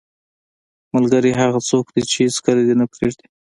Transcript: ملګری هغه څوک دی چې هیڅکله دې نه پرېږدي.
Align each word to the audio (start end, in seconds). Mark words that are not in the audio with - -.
ملګری 0.95 1.31
هغه 1.41 1.59
څوک 1.69 1.85
دی 1.95 2.03
چې 2.09 2.15
هیڅکله 2.25 2.61
دې 2.67 2.73
نه 2.81 2.85
پرېږدي. 2.93 3.25